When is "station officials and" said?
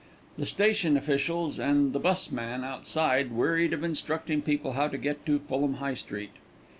0.47-1.93